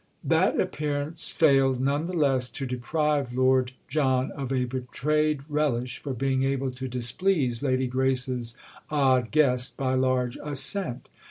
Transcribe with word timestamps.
That 0.23 0.59
appearance 0.59 1.29
failed 1.29 1.79
none 1.79 2.07
the 2.07 2.13
less 2.17 2.49
to 2.49 2.65
deprive 2.65 3.33
Lord 3.35 3.73
John 3.87 4.31
of 4.31 4.51
a 4.51 4.65
betrayed 4.65 5.41
relish 5.47 5.99
for 5.99 6.15
being 6.15 6.41
able 6.43 6.71
to 6.71 6.87
displease 6.87 7.61
Lady 7.61 7.85
Grace's 7.85 8.55
odd 8.89 9.29
guest 9.29 9.77
by 9.77 9.93
large 9.93 10.39
assent. 10.43 11.07